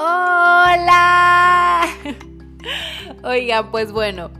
Hola. 0.00 1.88
Oiga, 3.24 3.72
pues 3.72 3.90
bueno, 3.90 4.30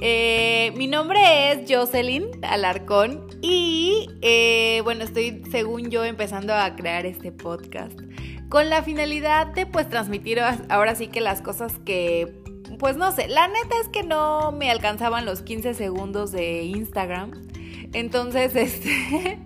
eh, 0.00 0.72
mi 0.76 0.86
nombre 0.86 1.52
es 1.52 1.70
Jocelyn 1.70 2.24
Alarcón 2.42 3.26
y 3.42 4.08
eh, 4.22 4.80
bueno, 4.82 5.04
estoy 5.04 5.42
según 5.50 5.90
yo 5.90 6.06
empezando 6.06 6.54
a 6.54 6.74
crear 6.74 7.04
este 7.04 7.32
podcast 7.32 8.00
con 8.48 8.70
la 8.70 8.82
finalidad 8.82 9.48
de 9.48 9.66
pues 9.66 9.90
transmitir 9.90 10.40
ahora 10.40 10.94
sí 10.94 11.08
que 11.08 11.20
las 11.20 11.42
cosas 11.42 11.74
que 11.84 12.40
pues 12.78 12.96
no 12.96 13.12
sé, 13.12 13.28
la 13.28 13.46
neta 13.46 13.76
es 13.82 13.88
que 13.88 14.04
no 14.04 14.52
me 14.52 14.70
alcanzaban 14.70 15.26
los 15.26 15.42
15 15.42 15.74
segundos 15.74 16.32
de 16.32 16.62
Instagram. 16.62 17.46
Entonces, 17.92 18.56
este, 18.56 19.38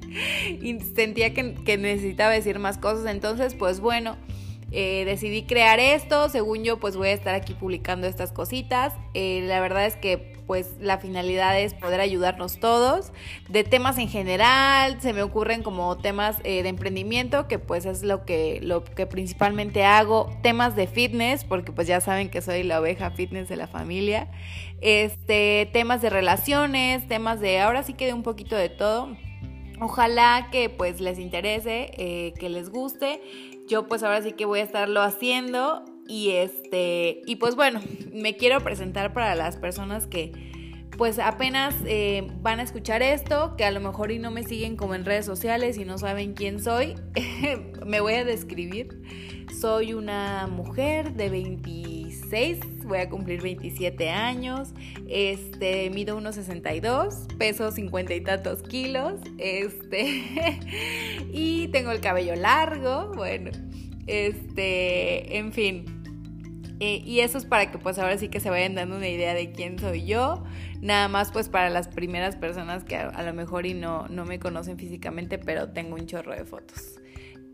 sentía 0.94 1.34
que, 1.34 1.54
que 1.54 1.76
necesitaba 1.76 2.30
decir 2.30 2.60
más 2.60 2.78
cosas. 2.78 3.06
Entonces, 3.06 3.54
pues 3.54 3.80
bueno, 3.80 4.16
eh, 4.70 5.04
decidí 5.06 5.44
crear 5.44 5.80
esto, 5.80 6.28
según 6.28 6.62
yo 6.62 6.78
pues 6.78 6.96
voy 6.96 7.08
a 7.08 7.12
estar 7.12 7.34
aquí 7.34 7.54
publicando 7.54 8.06
estas 8.06 8.32
cositas. 8.32 8.92
Eh, 9.14 9.42
la 9.46 9.60
verdad 9.60 9.86
es 9.86 9.96
que 9.96 10.36
pues 10.46 10.76
la 10.80 10.98
finalidad 10.98 11.58
es 11.60 11.74
poder 11.74 12.00
ayudarnos 12.00 12.58
todos. 12.58 13.12
De 13.48 13.64
temas 13.64 13.98
en 13.98 14.08
general, 14.08 15.00
se 15.00 15.12
me 15.12 15.22
ocurren 15.22 15.62
como 15.62 15.96
temas 15.98 16.36
eh, 16.42 16.62
de 16.62 16.70
emprendimiento, 16.70 17.48
que 17.48 17.58
pues 17.58 17.86
es 17.86 18.02
lo 18.02 18.24
que, 18.24 18.58
lo 18.62 18.82
que 18.84 19.06
principalmente 19.06 19.84
hago. 19.84 20.30
Temas 20.42 20.74
de 20.74 20.86
fitness, 20.86 21.44
porque 21.44 21.72
pues 21.72 21.86
ya 21.86 22.00
saben 22.00 22.30
que 22.30 22.42
soy 22.42 22.62
la 22.62 22.80
oveja 22.80 23.10
fitness 23.10 23.48
de 23.48 23.56
la 23.56 23.68
familia. 23.68 24.30
Este, 24.80 25.68
temas 25.72 26.02
de 26.02 26.10
relaciones, 26.10 27.06
temas 27.08 27.40
de 27.40 27.60
ahora 27.60 27.82
sí 27.82 27.94
que 27.94 28.06
de 28.06 28.14
un 28.14 28.22
poquito 28.22 28.56
de 28.56 28.70
todo. 28.70 29.16
Ojalá 29.80 30.48
que 30.50 30.70
pues 30.70 31.00
les 31.00 31.18
interese, 31.18 32.32
que 32.38 32.48
les 32.48 32.70
guste. 32.70 33.20
Yo 33.68 33.86
pues 33.86 34.02
ahora 34.02 34.22
sí 34.22 34.32
que 34.32 34.44
voy 34.44 34.60
a 34.60 34.62
estarlo 34.62 35.02
haciendo 35.02 35.84
y 36.08 36.30
este 36.30 37.20
y 37.26 37.36
pues 37.36 37.54
bueno 37.54 37.82
me 38.12 38.36
quiero 38.36 38.60
presentar 38.62 39.12
para 39.12 39.34
las 39.34 39.58
personas 39.58 40.06
que 40.06 40.32
pues 40.98 41.20
apenas 41.20 41.76
eh, 41.86 42.26
van 42.42 42.58
a 42.58 42.64
escuchar 42.64 43.02
esto 43.02 43.54
que 43.56 43.64
a 43.64 43.70
lo 43.70 43.78
mejor 43.80 44.10
y 44.10 44.18
no 44.18 44.32
me 44.32 44.42
siguen 44.42 44.76
como 44.76 44.96
en 44.96 45.04
redes 45.04 45.24
sociales 45.24 45.78
y 45.78 45.84
no 45.84 45.96
saben 45.96 46.34
quién 46.34 46.60
soy. 46.60 46.96
Me 47.86 48.00
voy 48.00 48.14
a 48.14 48.24
describir. 48.24 49.00
Soy 49.60 49.94
una 49.94 50.48
mujer 50.48 51.14
de 51.14 51.30
26 52.30 52.84
voy 52.84 52.98
a 52.98 53.08
cumplir 53.08 53.42
27 53.42 54.10
años 54.10 54.70
este 55.08 55.90
mido 55.90 56.18
1.62 56.18 57.36
peso 57.36 57.70
50 57.70 58.14
y 58.14 58.20
tantos 58.20 58.62
kilos 58.62 59.14
este 59.38 60.58
y 61.32 61.68
tengo 61.68 61.90
el 61.90 62.00
cabello 62.00 62.34
largo 62.36 63.12
bueno 63.14 63.50
este, 64.08 65.36
en 65.36 65.52
fin. 65.52 65.84
Eh, 66.80 67.02
y 67.04 67.20
eso 67.20 67.38
es 67.38 67.44
para 67.44 67.70
que 67.70 67.78
pues 67.78 67.98
ahora 67.98 68.16
sí 68.18 68.28
que 68.28 68.40
se 68.40 68.50
vayan 68.50 68.74
dando 68.74 68.96
una 68.96 69.08
idea 69.08 69.34
de 69.34 69.52
quién 69.52 69.78
soy 69.78 70.06
yo. 70.06 70.44
Nada 70.80 71.08
más 71.08 71.30
pues 71.30 71.48
para 71.48 71.70
las 71.70 71.88
primeras 71.88 72.36
personas 72.36 72.84
que 72.84 72.96
a, 72.96 73.22
lo 73.22 73.34
mejor 73.34 73.66
y 73.66 73.74
no, 73.74 74.08
no 74.08 74.24
me 74.24 74.38
conocen 74.38 74.78
físicamente, 74.78 75.38
pero 75.38 75.70
tengo 75.70 75.96
un 75.96 76.06
chorro 76.06 76.32
de 76.32 76.44
fotos. 76.44 77.00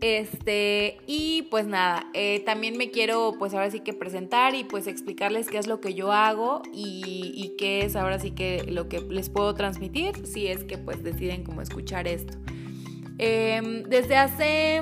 Este, 0.07 0.99
y 1.07 1.47
pues 1.49 1.65
nada, 1.65 2.11
eh, 2.13 2.43
también 2.45 2.77
me 2.77 2.91
quiero 2.91 3.33
pues 3.39 3.55
ahora 3.55 3.71
sí 3.71 3.79
que 3.79 3.91
presentar 3.91 4.53
y 4.53 4.63
pues 4.63 4.85
explicarles 4.85 5.49
qué 5.49 5.57
es 5.57 5.65
lo 5.65 5.81
que 5.81 5.95
yo 5.95 6.11
hago 6.11 6.61
y, 6.71 7.55
qué 7.57 7.83
es 7.83 7.95
ahora 7.95 8.19
sí 8.19 8.29
que 8.29 8.65
lo 8.67 8.87
que 8.87 8.99
les 9.01 9.31
puedo 9.31 9.55
transmitir 9.55 10.27
si 10.27 10.45
es 10.45 10.63
que 10.63 10.77
pues 10.77 11.03
deciden 11.03 11.43
como 11.43 11.63
escuchar 11.63 12.07
esto. 12.07 12.37
Em, 13.17 13.81
desde 13.81 14.15
hace 14.15 14.79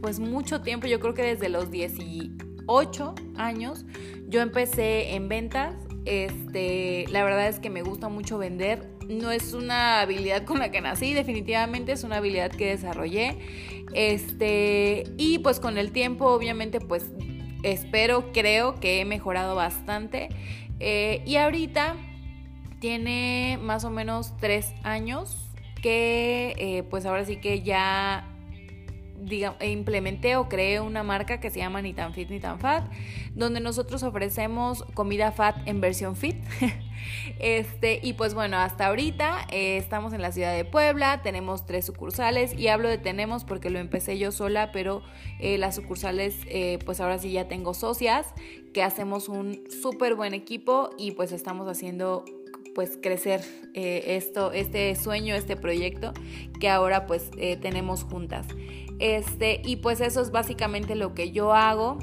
pues 0.00 0.18
mucho 0.18 0.62
tiempo, 0.62 0.88
yo 0.88 0.98
creo 0.98 1.14
que 1.14 1.22
desde 1.22 1.48
los 1.48 1.70
18 1.70 3.14
años, 3.36 3.84
yo 4.26 4.40
empecé 4.40 5.14
en 5.14 5.28
ventas. 5.28 5.76
Este, 6.06 7.04
la 7.12 7.22
verdad 7.22 7.46
es 7.46 7.60
que 7.60 7.70
me 7.70 7.82
gusta 7.82 8.08
mucho 8.08 8.36
vender. 8.36 8.99
No 9.10 9.32
es 9.32 9.52
una 9.54 10.00
habilidad 10.00 10.44
con 10.44 10.60
la 10.60 10.70
que 10.70 10.80
nací, 10.80 11.14
definitivamente 11.14 11.92
es 11.92 12.04
una 12.04 12.18
habilidad 12.18 12.50
que 12.50 12.66
desarrollé. 12.66 13.36
Este, 13.92 15.04
y 15.18 15.38
pues 15.40 15.58
con 15.58 15.78
el 15.78 15.90
tiempo, 15.90 16.26
obviamente, 16.26 16.80
pues 16.80 17.10
espero, 17.62 18.32
creo 18.32 18.78
que 18.78 19.00
he 19.00 19.04
mejorado 19.04 19.56
bastante. 19.56 20.28
Eh, 20.78 21.22
y 21.26 21.36
ahorita 21.36 21.96
tiene 22.78 23.58
más 23.60 23.84
o 23.84 23.90
menos 23.90 24.36
tres 24.38 24.72
años 24.82 25.50
que 25.82 26.54
eh, 26.58 26.82
pues 26.84 27.04
ahora 27.06 27.24
sí 27.24 27.36
que 27.36 27.62
ya 27.62 28.26
diga, 29.20 29.56
implementé 29.60 30.36
o 30.36 30.48
creé 30.48 30.80
una 30.80 31.02
marca 31.02 31.40
que 31.40 31.50
se 31.50 31.58
llama 31.58 31.82
Ni 31.82 31.92
tan 31.92 32.14
fit 32.14 32.30
ni 32.30 32.40
tan 32.40 32.60
fat, 32.60 32.84
donde 33.34 33.60
nosotros 33.60 34.02
ofrecemos 34.02 34.84
comida 34.94 35.32
fat 35.32 35.56
en 35.66 35.80
versión 35.80 36.16
fit. 36.16 36.36
este, 37.38 38.00
y 38.02 38.14
pues 38.14 38.34
bueno, 38.34 38.56
hasta 38.58 38.86
ahorita 38.86 39.46
eh, 39.50 39.76
estamos 39.76 40.12
en 40.12 40.22
la 40.22 40.32
ciudad 40.32 40.54
de 40.54 40.64
Puebla, 40.64 41.22
tenemos 41.22 41.66
tres 41.66 41.86
sucursales 41.86 42.54
y 42.58 42.68
hablo 42.68 42.88
de 42.88 42.98
tenemos 42.98 43.44
porque 43.44 43.70
lo 43.70 43.78
empecé 43.78 44.18
yo 44.18 44.32
sola, 44.32 44.72
pero 44.72 45.02
eh, 45.38 45.58
las 45.58 45.74
sucursales 45.74 46.36
pues 46.84 47.00
ahora 47.00 47.18
sí 47.18 47.32
ya 47.32 47.48
tengo 47.48 47.74
socias 47.74 48.34
que 48.72 48.82
hacemos 48.82 49.28
un 49.28 49.64
súper 49.82 50.14
buen 50.14 50.34
equipo 50.34 50.90
y 50.98 51.12
pues 51.12 51.32
estamos 51.32 51.68
haciendo 51.68 52.24
pues 52.74 52.98
crecer 53.00 53.42
eh, 53.74 54.16
esto, 54.16 54.52
este 54.52 54.94
sueño, 54.96 55.34
este 55.34 55.56
proyecto 55.56 56.12
que 56.60 56.68
ahora 56.68 57.06
pues 57.06 57.30
eh, 57.36 57.56
tenemos 57.56 58.04
juntas. 58.04 58.46
Este, 59.00 59.60
y 59.64 59.76
pues 59.76 60.00
eso 60.00 60.20
es 60.20 60.30
básicamente 60.30 60.94
lo 60.94 61.14
que 61.14 61.32
yo 61.32 61.52
hago. 61.52 61.98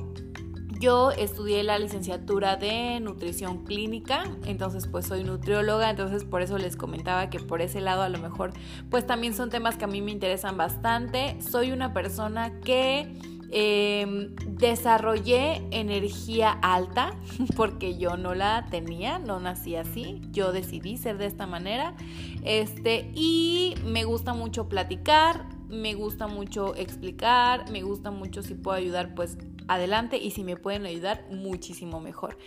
Yo 0.80 1.12
estudié 1.12 1.64
la 1.64 1.80
licenciatura 1.80 2.56
de 2.56 3.00
nutrición 3.00 3.64
clínica, 3.64 4.26
entonces 4.46 4.88
pues 4.88 5.08
soy 5.08 5.24
nutrióloga, 5.24 5.90
entonces 5.90 6.24
por 6.24 6.44
eso 6.44 6.60
les 6.60 6.76
comentaba 6.76 7.32
que 7.32 7.40
por 7.40 7.62
ese 7.62 7.82
lado 7.82 8.04
a 8.04 8.10
lo 8.10 8.20
mejor 8.20 8.52
pues 8.92 9.08
también 9.08 9.34
son 9.34 9.50
temas 9.50 9.76
que 9.76 9.86
a 9.86 9.88
mí 9.88 10.02
me 10.02 10.12
interesan 10.12 10.56
bastante. 10.56 11.42
Soy 11.42 11.72
una 11.72 11.94
persona 11.94 12.60
que 12.60 13.12
Em, 13.50 14.36
desarrollé 14.46 15.66
energía 15.72 16.52
alta 16.52 17.16
porque 17.56 17.98
yo 17.98 18.18
no 18.18 18.36
la 18.36 18.68
tenía, 18.70 19.20
no 19.20 19.40
nací 19.40 19.78
así, 19.78 20.22
yo 20.32 20.52
decidí 20.52 20.98
ser 20.98 21.18
de 21.18 21.28
esta 21.28 21.48
manera. 21.48 21.96
Este, 22.44 23.10
y 23.14 23.76
me 23.86 24.04
gusta 24.04 24.34
mucho 24.34 24.68
platicar, 24.68 25.46
me 25.70 25.94
gusta 25.94 26.28
mucho 26.28 26.76
explicar, 26.76 27.70
me 27.72 27.84
gusta 27.84 28.12
mucho 28.12 28.42
si 28.42 28.54
puedo 28.54 28.78
ayudar 28.78 29.16
pues 29.16 29.38
adelante 29.68 30.18
y 30.18 30.32
si 30.32 30.44
me 30.44 30.56
pueden 30.56 30.86
ayudar 30.86 31.26
muchísimo 31.30 32.00
mejor. 32.00 32.38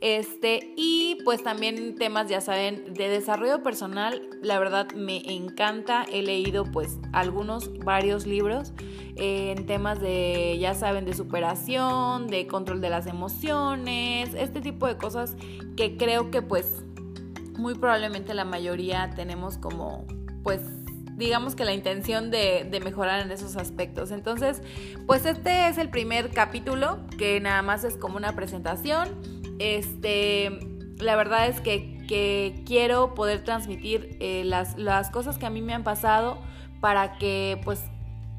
Este, 0.00 0.72
y 0.76 1.18
pues 1.24 1.42
también 1.42 1.94
temas, 1.96 2.28
ya 2.28 2.40
saben, 2.40 2.94
de 2.94 3.08
desarrollo 3.08 3.62
personal, 3.62 4.22
la 4.42 4.58
verdad 4.58 4.90
me 4.94 5.18
encanta, 5.32 6.04
he 6.10 6.22
leído 6.22 6.64
pues 6.64 6.98
algunos, 7.12 7.78
varios 7.80 8.26
libros 8.26 8.72
eh, 9.16 9.54
en 9.56 9.66
temas 9.66 10.00
de, 10.00 10.56
ya 10.58 10.74
saben, 10.74 11.04
de 11.04 11.12
superación, 11.12 12.28
de 12.28 12.46
control 12.46 12.80
de 12.80 12.90
las 12.90 13.06
emociones, 13.06 14.30
este 14.34 14.60
tipo 14.60 14.86
de 14.86 14.96
cosas 14.96 15.36
que 15.76 15.96
creo 15.96 16.30
que 16.30 16.42
pues 16.42 16.84
muy 17.58 17.74
probablemente 17.74 18.32
la 18.32 18.46
mayoría 18.46 19.10
tenemos 19.14 19.58
como 19.58 20.06
pues 20.42 20.62
digamos 21.20 21.54
que 21.54 21.64
la 21.64 21.74
intención 21.74 22.30
de, 22.30 22.80
mejorar 22.82 23.20
en 23.20 23.30
esos 23.30 23.56
aspectos. 23.56 24.10
Entonces, 24.10 24.62
pues 25.06 25.26
este 25.26 25.68
es 25.68 25.78
el 25.78 25.90
primer 25.90 26.30
capítulo 26.30 26.98
que 27.18 27.38
nada 27.40 27.62
más 27.62 27.84
es 27.84 27.96
como 27.96 28.16
una 28.16 28.34
presentación. 28.34 29.08
Este, 29.60 30.58
la 30.98 31.14
verdad 31.14 31.46
es 31.46 31.60
que, 31.60 32.00
quiero 32.66 33.14
poder 33.14 33.44
transmitir 33.44 34.16
eh, 34.18 34.42
las, 34.44 34.76
las 34.76 35.10
cosas 35.10 35.38
que 35.38 35.46
a 35.46 35.50
mí 35.50 35.62
me 35.62 35.74
han 35.74 35.84
pasado 35.84 36.38
para 36.80 37.18
que 37.18 37.60
pues 37.62 37.84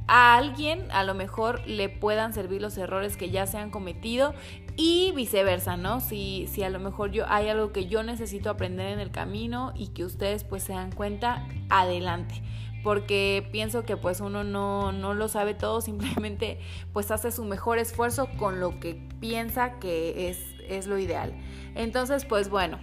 a 0.07 0.35
alguien 0.35 0.91
a 0.91 1.05
lo 1.05 1.13
mejor 1.13 1.65
le 1.65 1.87
puedan 1.87 2.33
servir 2.33 2.61
los 2.61 2.77
errores 2.77 3.15
que 3.15 3.29
ya 3.29 3.47
se 3.47 3.57
han 3.57 3.69
cometido 3.69 4.33
y 4.75 5.13
viceversa, 5.15 5.77
¿no? 5.77 6.01
Si, 6.01 6.47
si 6.51 6.63
a 6.63 6.69
lo 6.69 6.79
mejor 6.79 7.11
yo 7.11 7.23
hay 7.29 7.47
algo 7.47 7.71
que 7.71 7.85
yo 7.85 8.03
necesito 8.03 8.49
aprender 8.49 8.87
en 8.87 8.99
el 8.99 9.11
camino 9.11 9.71
y 9.73 9.87
que 9.93 10.03
ustedes 10.03 10.43
pues 10.43 10.63
se 10.63 10.73
dan 10.73 10.91
cuenta, 10.91 11.47
adelante 11.69 12.43
porque 12.83 13.47
pienso 13.51 13.83
que 13.83 13.97
pues 13.97 14.21
uno 14.21 14.43
no, 14.43 14.91
no, 14.91 15.13
lo 15.13 15.27
sabe 15.27 15.53
todo, 15.53 15.81
simplemente 15.81 16.59
pues 16.93 17.11
hace 17.11 17.31
su 17.31 17.45
mejor 17.45 17.77
esfuerzo 17.77 18.27
con 18.37 18.59
lo 18.59 18.79
que 18.79 19.01
piensa 19.19 19.79
que 19.79 20.29
es, 20.29 20.39
es 20.67 20.87
lo 20.87 20.97
ideal. 20.97 21.33
Entonces 21.75 22.25
pues 22.25 22.49
bueno, 22.49 22.79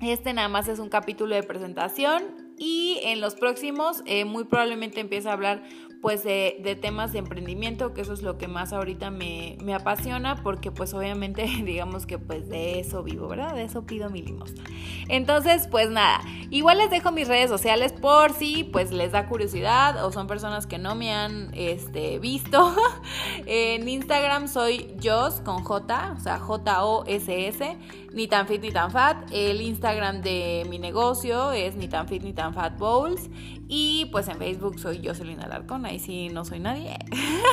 este 0.00 0.32
nada 0.32 0.48
más 0.48 0.68
es 0.68 0.78
un 0.78 0.88
capítulo 0.88 1.34
de 1.34 1.42
presentación. 1.42 2.48
y 2.60 2.98
en 3.04 3.20
los 3.20 3.36
próximos 3.36 4.02
eh, 4.04 4.24
muy 4.24 4.44
probablemente 4.44 5.00
empiece 5.00 5.28
a 5.28 5.32
hablar 5.32 5.62
pues 6.00 6.22
de, 6.22 6.78
temas 6.80 7.12
de 7.12 7.18
emprendimiento, 7.18 7.92
que 7.92 8.02
eso 8.02 8.12
es 8.12 8.22
lo 8.22 8.38
que 8.38 8.46
más 8.46 8.72
ahorita 8.72 9.10
me, 9.10 9.56
apasiona, 9.74 10.42
porque 10.42 10.70
pues 10.70 10.94
obviamente 10.94 11.42
digamos 11.64 12.06
que 12.06 12.18
pues 12.18 12.48
de 12.48 12.80
eso 12.80 13.02
vivo, 13.02 13.28
¿verdad? 13.28 13.54
De 13.54 13.64
eso 13.64 13.84
pido 13.84 14.10
mi 14.10 14.22
limosna. 14.22 14.62
Entonces, 15.08 15.66
pues 15.68 15.90
nada, 15.90 16.20
igual 16.50 16.78
les 16.78 16.90
dejo 16.90 17.10
mis 17.10 17.28
redes 17.28 17.50
sociales 17.50 17.92
por 17.92 18.32
si 18.32 18.64
pues 18.64 18.92
les 18.92 19.12
da 19.12 19.26
curiosidad 19.28 20.04
o 20.04 20.12
son 20.12 20.26
personas 20.26 20.66
que 20.66 20.78
no 20.78 20.94
me 20.94 21.12
han 21.12 21.50
este, 21.54 22.18
visto. 22.18 22.74
en 23.46 23.88
Instagram 23.88 24.48
soy 24.48 24.96
Jos 25.02 25.40
con 25.40 25.64
J, 25.64 26.14
o 26.16 26.20
sea, 26.20 26.38
J-O-S-S, 26.38 27.76
ni 28.12 28.28
tan 28.28 28.46
fit 28.46 28.62
ni 28.62 28.70
tan 28.70 28.90
fat. 28.90 29.16
El 29.32 29.60
Instagram 29.60 30.22
de 30.22 30.66
mi 30.68 30.78
negocio 30.78 31.52
es 31.52 31.76
ni 31.76 31.88
tan 31.88 32.08
fit 32.08 32.22
ni 32.22 32.32
tan 32.32 32.54
fat 32.54 32.78
bowls. 32.78 33.28
Y 33.68 34.06
pues 34.06 34.28
en 34.28 34.38
Facebook 34.38 34.78
soy 34.78 35.00
Jocelyn 35.04 35.40
Alarcón, 35.40 35.84
ahí 35.88 35.98
sí 35.98 36.28
no 36.28 36.44
soy 36.44 36.60
nadie. 36.60 36.96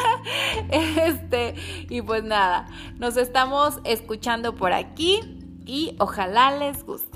este, 0.72 1.56
y 1.90 2.02
pues 2.02 2.24
nada, 2.24 2.68
nos 2.98 3.18
estamos 3.18 3.80
escuchando 3.84 4.56
por 4.56 4.74
aquí 4.74 5.20
y 5.66 5.96
ojalá 6.00 6.58
les 6.58 6.86
guste. 6.86 7.15